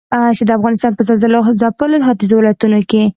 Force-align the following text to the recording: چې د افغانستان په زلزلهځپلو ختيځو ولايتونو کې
چې 0.37 0.43
د 0.45 0.49
افغانستان 0.57 0.91
په 0.95 1.03
زلزلهځپلو 1.09 2.03
ختيځو 2.05 2.35
ولايتونو 2.37 2.79
کې 2.89 3.03